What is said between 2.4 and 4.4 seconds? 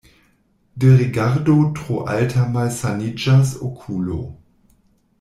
malsaniĝas okulo.